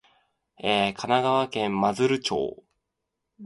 [0.63, 2.63] 神奈川県真鶴町